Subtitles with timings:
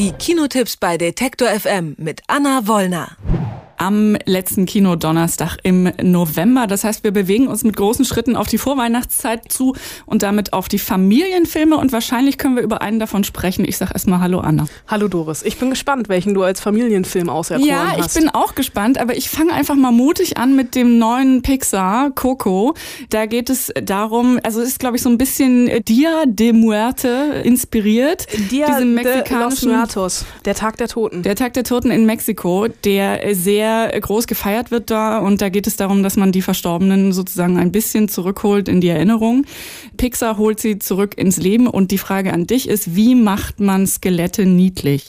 [0.00, 3.18] Die Kinotipps bei Detektor FM mit Anna Wollner
[3.80, 6.66] am letzten Kinodonnerstag im November.
[6.66, 10.68] Das heißt, wir bewegen uns mit großen Schritten auf die Vorweihnachtszeit zu und damit auf
[10.68, 13.64] die Familienfilme und wahrscheinlich können wir über einen davon sprechen.
[13.64, 14.66] Ich sag erstmal Hallo Anna.
[14.86, 15.42] Hallo Doris.
[15.42, 17.98] Ich bin gespannt, welchen du als Familienfilm auserkoren ja, hast.
[17.98, 21.40] Ja, ich bin auch gespannt, aber ich fange einfach mal mutig an mit dem neuen
[21.40, 22.74] Pixar Coco.
[23.08, 27.40] Da geht es darum, also es ist glaube ich so ein bisschen Dia de Muerte
[27.44, 28.26] inspiriert.
[28.50, 31.22] Dia de los Muertos, der Tag der Toten.
[31.22, 35.48] Der Tag der Toten in Mexiko, der sehr sehr groß gefeiert wird da und da
[35.48, 39.44] geht es darum, dass man die Verstorbenen sozusagen ein bisschen zurückholt in die Erinnerung.
[39.96, 43.86] Pixar holt sie zurück ins Leben und die Frage an dich ist, wie macht man
[43.86, 45.06] Skelette niedlich?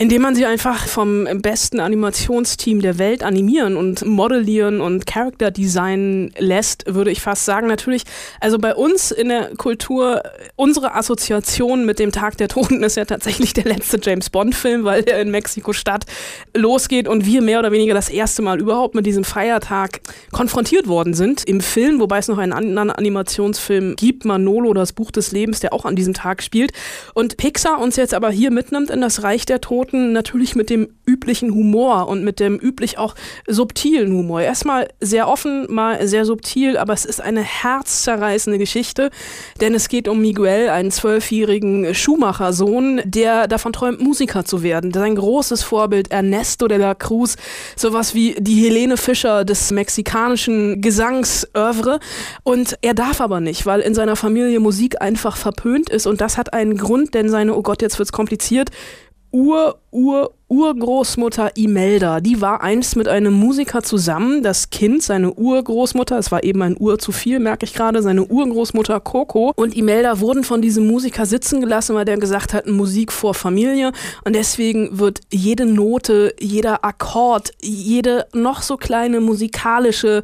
[0.00, 6.32] Indem man sie einfach vom besten Animationsteam der Welt animieren und modellieren und Character Design
[6.38, 7.66] lässt, würde ich fast sagen.
[7.66, 8.04] Natürlich,
[8.40, 10.22] also bei uns in der Kultur,
[10.54, 15.02] unsere Assoziation mit dem Tag der Toten ist ja tatsächlich der letzte James Bond-Film, weil
[15.02, 16.06] der in Mexiko-Stadt
[16.54, 21.12] losgeht und wir mehr oder weniger das erste Mal überhaupt mit diesem Feiertag konfrontiert worden
[21.12, 25.58] sind im Film, wobei es noch einen anderen Animationsfilm gibt, Manolo, das Buch des Lebens,
[25.58, 26.70] der auch an diesem Tag spielt.
[27.14, 30.70] Und Pixar uns jetzt aber hier mitnimmt in das Reich der Toten Piloten natürlich mit
[30.70, 33.14] dem üblichen Humor und mit dem üblich auch
[33.46, 34.42] subtilen Humor.
[34.42, 39.10] Erstmal sehr offen, mal sehr subtil, aber es ist eine herzzerreißende Geschichte,
[39.60, 44.92] denn es geht um Miguel, einen zwölfjährigen Schuhmachersohn, der davon träumt, Musiker zu werden.
[44.92, 47.36] Sein großes Vorbild Ernesto de la Cruz,
[47.76, 52.00] sowas wie die Helene Fischer des mexikanischen Gesangsœuvre.
[52.42, 56.36] Und er darf aber nicht, weil in seiner Familie Musik einfach verpönt ist und das
[56.36, 58.70] hat einen Grund, denn seine, oh Gott, jetzt wird's kompliziert,
[59.30, 64.42] Ur, Ur, Urgroßmutter Imelda, die war einst mit einem Musiker zusammen.
[64.42, 68.24] Das Kind, seine Urgroßmutter, es war eben ein Ur zu viel, merke ich gerade, seine
[68.24, 73.12] Urgroßmutter Coco und Imelda wurden von diesem Musiker sitzen gelassen, weil der gesagt hat, Musik
[73.12, 73.92] vor Familie.
[74.24, 80.22] Und deswegen wird jede Note, jeder Akkord, jede noch so kleine musikalische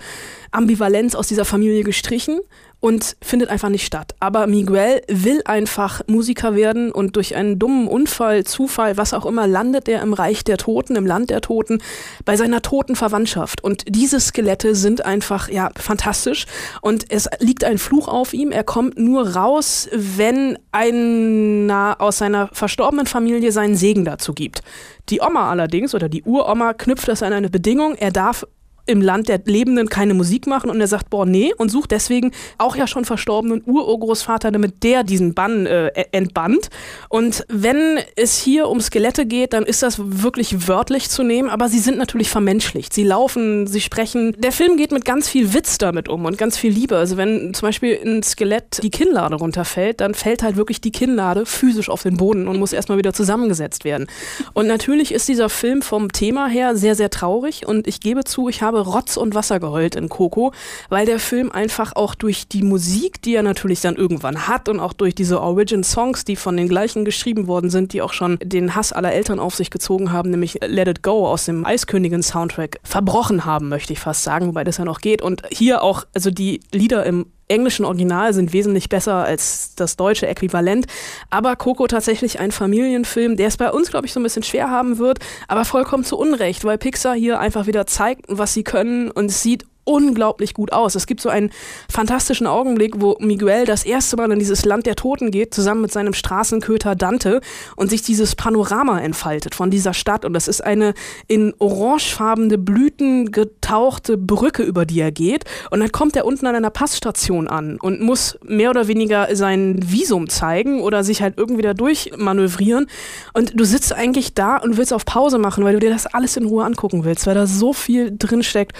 [0.51, 2.40] Ambivalenz aus dieser Familie gestrichen
[2.84, 4.14] und findet einfach nicht statt.
[4.20, 9.46] Aber Miguel will einfach Musiker werden und durch einen dummen Unfall, Zufall, was auch immer,
[9.46, 11.78] landet er im Reich der Toten, im Land der Toten,
[12.27, 13.64] bei seiner toten Verwandtschaft.
[13.64, 16.45] Und diese Skelette sind einfach, ja, fantastisch.
[16.83, 18.52] Und es liegt ein Fluch auf ihm.
[18.52, 24.61] Er kommt nur raus, wenn einer aus seiner verstorbenen Familie seinen Segen dazu gibt.
[25.08, 27.95] Die Oma allerdings oder die Uroma knüpft das an eine Bedingung.
[27.95, 28.45] Er darf
[28.86, 32.33] im Land der Lebenden keine Musik machen und er sagt, boah, nee, und sucht deswegen
[32.58, 36.68] auch ja schon verstorbenen Ururgroßvater, damit der diesen Bann äh, entbannt.
[37.08, 41.68] Und wenn es hier um Skelette geht, dann ist das wirklich wörtlich zu nehmen, aber
[41.68, 42.92] sie sind natürlich vermenschlicht.
[42.92, 44.34] Sie laufen, sie sprechen.
[44.39, 46.96] Der Film geht mit ganz viel Witz damit um und ganz viel Liebe.
[46.96, 51.46] Also wenn zum Beispiel ein Skelett die Kinnlade runterfällt, dann fällt halt wirklich die Kinnlade
[51.46, 54.06] physisch auf den Boden und muss erstmal wieder zusammengesetzt werden.
[54.52, 58.48] Und natürlich ist dieser Film vom Thema her sehr, sehr traurig und ich gebe zu,
[58.48, 60.52] ich habe habe Rotz und Wasser geheult in Coco,
[60.89, 64.80] weil der Film einfach auch durch die Musik, die er natürlich dann irgendwann hat und
[64.80, 68.74] auch durch diese Origin-Songs, die von den gleichen geschrieben worden sind, die auch schon den
[68.74, 73.45] Hass aller Eltern auf sich gezogen haben, nämlich Let It Go aus dem Eiskönigin-Soundtrack, verbrochen
[73.45, 75.23] haben, möchte ich fast sagen, wobei das ja noch geht.
[75.23, 80.26] Und hier auch, also die Lieder im englischen Original sind wesentlich besser als das deutsche
[80.26, 80.86] Äquivalent.
[81.30, 84.70] Aber Coco tatsächlich ein Familienfilm, der es bei uns, glaube ich, so ein bisschen schwer
[84.70, 89.10] haben wird, aber vollkommen zu Unrecht, weil Pixar hier einfach wieder zeigt, was sie können
[89.10, 90.95] und es sieht unglaublich gut aus.
[90.95, 91.50] Es gibt so einen
[91.90, 95.92] fantastischen Augenblick, wo Miguel das erste Mal in dieses Land der Toten geht, zusammen mit
[95.92, 97.40] seinem Straßenköter Dante
[97.77, 100.24] und sich dieses Panorama entfaltet von dieser Stadt.
[100.24, 100.95] Und das ist eine
[101.28, 105.45] in orangefarbene Blüten getauchte Brücke, über die er geht.
[105.70, 109.80] Und dann kommt er unten an einer Passstation an und muss mehr oder weniger sein
[109.83, 112.86] Visum zeigen oder sich halt irgendwie da durchmanövrieren.
[113.33, 116.36] Und du sitzt eigentlich da und willst auf Pause machen, weil du dir das alles
[116.36, 118.72] in Ruhe angucken willst, weil da so viel drinsteckt.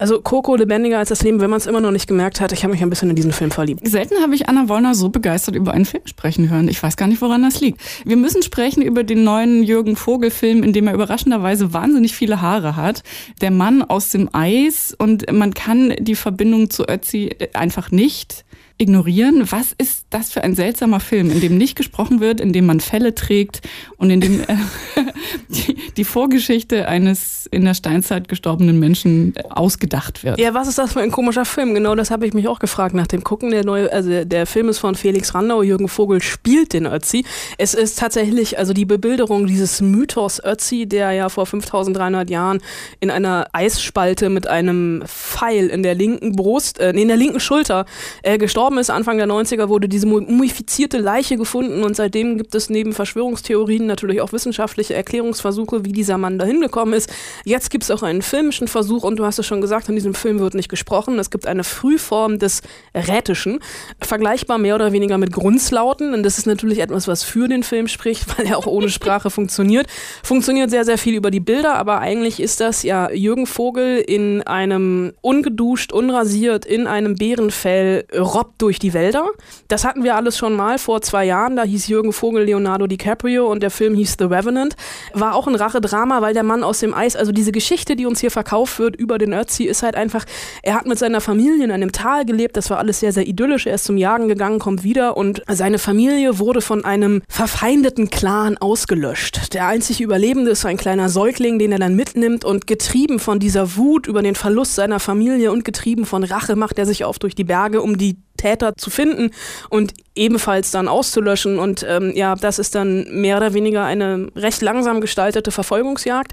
[0.00, 2.52] Also Coco lebendiger als das Leben, wenn man es immer noch nicht gemerkt hat.
[2.52, 3.86] Ich habe mich ein bisschen in diesen Film verliebt.
[3.86, 6.68] Selten habe ich Anna Wollner so begeistert über einen Film sprechen hören.
[6.68, 7.82] Ich weiß gar nicht, woran das liegt.
[8.06, 12.76] Wir müssen sprechen über den neuen Jürgen Vogel-Film, in dem er überraschenderweise wahnsinnig viele Haare
[12.76, 13.02] hat.
[13.42, 18.46] Der Mann aus dem Eis und man kann die Verbindung zu Ötzi einfach nicht
[18.80, 19.50] ignorieren.
[19.50, 22.80] Was ist das für ein seltsamer Film, in dem nicht gesprochen wird, in dem man
[22.80, 23.60] Fälle trägt
[23.98, 24.46] und in dem äh,
[25.48, 30.38] die, die Vorgeschichte eines in der Steinzeit gestorbenen Menschen ausgedacht wird.
[30.38, 31.74] Ja, was ist das für ein komischer Film?
[31.74, 33.50] Genau das habe ich mich auch gefragt nach dem Gucken.
[33.50, 37.24] Der neue, also der Film ist von Felix Randau, Jürgen Vogel spielt den Ötzi.
[37.58, 42.60] Es ist tatsächlich, also die Bebilderung dieses Mythos Ötzi, der ja vor 5300 Jahren
[43.00, 47.84] in einer Eisspalte mit einem Pfeil in der linken Brust, äh, in der linken Schulter
[48.22, 48.90] äh, gestorben ist.
[48.90, 54.20] Anfang der 90er wurde diese mumifizierte Leiche gefunden und seitdem gibt es neben Verschwörungstheorien natürlich
[54.20, 57.10] auch wissenschaftliche Erklärungsversuche, wie dieser Mann dahin gekommen ist.
[57.44, 60.14] Jetzt gibt es auch einen filmischen Versuch und du hast es schon gesagt, in diesem
[60.14, 61.18] Film wird nicht gesprochen.
[61.18, 62.62] Es gibt eine Frühform des
[62.94, 63.60] Rätischen,
[64.00, 67.88] vergleichbar mehr oder weniger mit Grundslauten und das ist natürlich etwas, was für den Film
[67.88, 69.86] spricht, weil er auch ohne Sprache funktioniert.
[70.22, 74.42] Funktioniert sehr, sehr viel über die Bilder, aber eigentlich ist das ja Jürgen Vogel in
[74.42, 79.30] einem ungeduscht, unrasiert, in einem Bärenfell robbt durch die Wälder.
[79.68, 81.56] Das hatten wir alles schon mal vor zwei Jahren.
[81.56, 84.76] Da hieß Jürgen Vogel Leonardo DiCaprio und der Film hieß The Revenant.
[85.14, 88.20] War auch ein Rachedrama, weil der Mann aus dem Eis, also diese Geschichte, die uns
[88.20, 90.24] hier verkauft wird über den Ötzi, ist halt einfach,
[90.62, 92.56] er hat mit seiner Familie in einem Tal gelebt.
[92.56, 93.66] Das war alles sehr, sehr idyllisch.
[93.66, 98.58] Er ist zum Jagen gegangen, kommt wieder und seine Familie wurde von einem verfeindeten Clan
[98.58, 99.54] ausgelöscht.
[99.54, 103.76] Der einzig Überlebende ist ein kleiner Säugling, den er dann mitnimmt und getrieben von dieser
[103.76, 107.34] Wut über den Verlust seiner Familie und getrieben von Rache macht er sich auf durch
[107.34, 109.30] die Berge, um die Täter zu finden
[109.68, 111.58] und ebenfalls dann auszulöschen.
[111.58, 116.32] Und ähm, ja, das ist dann mehr oder weniger eine recht langsam gestaltete Verfolgungsjagd,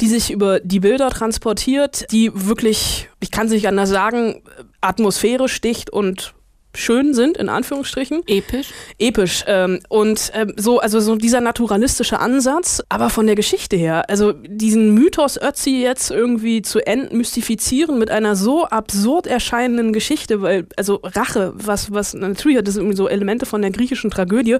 [0.00, 4.42] die sich über die Bilder transportiert, die wirklich, ich kann es nicht anders sagen,
[4.80, 6.34] atmosphärisch dicht und
[6.74, 8.22] schön sind, in Anführungsstrichen.
[8.26, 8.68] Episch.
[8.98, 9.44] Episch.
[9.46, 14.32] Ähm, und ähm, so, also so dieser naturalistische Ansatz, aber von der Geschichte her, also
[14.32, 21.00] diesen Mythos Ötzi jetzt irgendwie zu entmystifizieren mit einer so absurd erscheinenden Geschichte, weil, also
[21.02, 24.56] Rache, was, was, natürlich hat das irgendwie so Elemente von der griechischen Tragödie,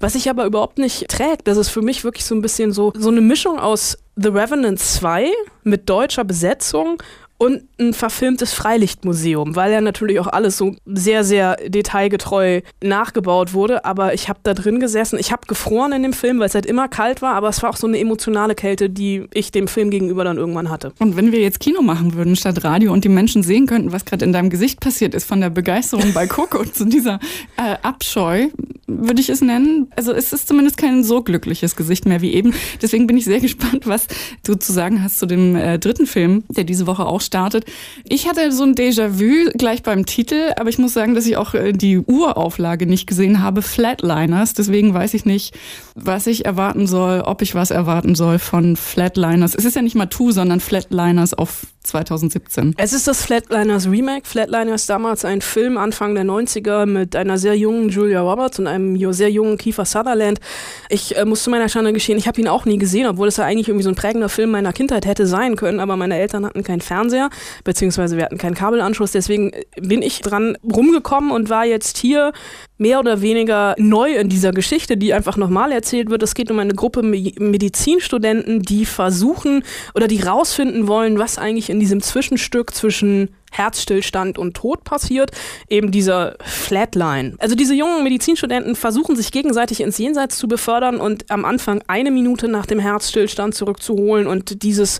[0.00, 1.48] was sich aber überhaupt nicht trägt.
[1.48, 4.78] Das ist für mich wirklich so ein bisschen so, so eine Mischung aus The Revenant
[4.78, 5.30] 2
[5.64, 7.02] mit deutscher Besetzung
[7.38, 13.84] und ein verfilmtes Freilichtmuseum, weil ja natürlich auch alles so sehr, sehr detailgetreu nachgebaut wurde.
[13.84, 15.18] Aber ich habe da drin gesessen.
[15.18, 17.70] Ich habe gefroren in dem Film, weil es halt immer kalt war, aber es war
[17.70, 20.92] auch so eine emotionale Kälte, die ich dem Film gegenüber dann irgendwann hatte.
[20.98, 24.04] Und wenn wir jetzt Kino machen würden statt Radio und die Menschen sehen könnten, was
[24.04, 27.20] gerade in deinem Gesicht passiert ist, von der Begeisterung bei Coco zu dieser
[27.56, 28.48] äh, Abscheu,
[28.86, 29.90] würde ich es nennen.
[29.96, 32.54] Also es ist zumindest kein so glückliches Gesicht mehr wie eben.
[32.80, 34.06] Deswegen bin ich sehr gespannt, was
[34.44, 37.64] du zu sagen hast zu dem äh, dritten Film, der diese Woche auch startet.
[38.08, 41.54] Ich hatte so ein Déjà-vu gleich beim Titel, aber ich muss sagen, dass ich auch
[41.54, 44.54] äh, die Urauflage nicht gesehen habe, Flatliners.
[44.54, 45.54] Deswegen weiß ich nicht,
[45.94, 49.54] was ich erwarten soll, ob ich was erwarten soll von Flatliners.
[49.54, 52.74] Es ist ja nicht Matu, sondern Flatliners auf 2017.
[52.76, 54.26] Es ist das Flatliners Remake.
[54.26, 58.96] Flatliners damals ein Film Anfang der 90er mit einer sehr jungen Julia Roberts und einem
[59.12, 60.40] sehr jungen Kiefer Sutherland.
[60.88, 63.36] Ich äh, muss zu meiner Schande geschehen, ich habe ihn auch nie gesehen, obwohl es
[63.36, 66.44] ja eigentlich irgendwie so ein prägender Film meiner Kindheit hätte sein können, aber meine Eltern
[66.44, 67.30] hatten keinen Fernseher,
[67.64, 72.32] beziehungsweise wir hatten keinen Kabelanschluss, deswegen bin ich dran rumgekommen und war jetzt hier
[72.78, 76.22] mehr oder weniger neu in dieser Geschichte, die einfach nochmal erzählt wird.
[76.22, 79.62] Es geht um eine Gruppe Medizinstudenten, die versuchen
[79.94, 85.30] oder die rausfinden wollen, was eigentlich in diesem Zwischenstück zwischen Herzstillstand und Tod passiert,
[85.68, 87.34] eben dieser Flatline.
[87.38, 92.10] Also diese jungen Medizinstudenten versuchen sich gegenseitig ins Jenseits zu befördern und am Anfang eine
[92.10, 94.98] Minute nach dem Herzstillstand zurückzuholen und dieses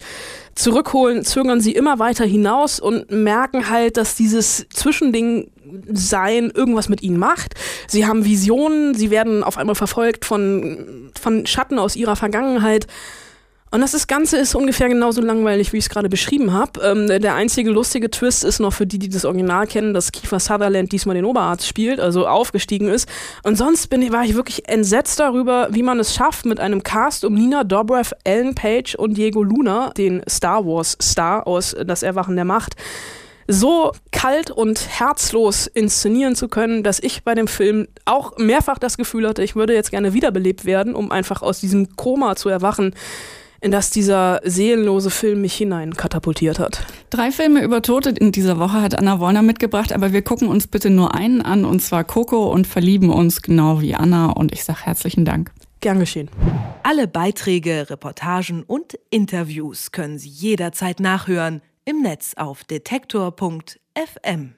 [0.54, 5.50] Zurückholen zögern sie immer weiter hinaus und merken halt, dass dieses Zwischending
[5.92, 7.54] sein irgendwas mit ihnen macht.
[7.88, 12.86] Sie haben Visionen, sie werden auf einmal verfolgt von, von Schatten aus ihrer Vergangenheit.
[13.72, 16.80] Und das, Ganze ist ungefähr genauso langweilig, wie ich es gerade beschrieben habe.
[16.80, 20.38] Ähm, der einzige lustige Twist ist noch für die, die das Original kennen, dass Kiefer
[20.38, 23.08] Sutherland diesmal den Oberarzt spielt, also aufgestiegen ist.
[23.42, 27.24] Und sonst bin war ich wirklich entsetzt darüber, wie man es schafft, mit einem Cast
[27.24, 32.36] um Nina Dobrev, Ellen Page und Diego Luna, den Star Wars Star aus Das Erwachen
[32.36, 32.76] der Macht,
[33.48, 38.96] so kalt und herzlos inszenieren zu können, dass ich bei dem Film auch mehrfach das
[38.96, 42.94] Gefühl hatte, ich würde jetzt gerne wiederbelebt werden, um einfach aus diesem Koma zu erwachen
[43.66, 46.86] in das dieser seelenlose Film mich hinein katapultiert hat.
[47.10, 50.68] Drei Filme über Tote in dieser Woche hat Anna Wollner mitgebracht, aber wir gucken uns
[50.68, 54.30] bitte nur einen an, und zwar Coco und verlieben uns genau wie Anna.
[54.30, 55.50] Und ich sage herzlichen Dank.
[55.80, 56.30] Gern geschehen.
[56.84, 64.54] Alle Beiträge, Reportagen und Interviews können Sie jederzeit nachhören im Netz auf detektor.fm.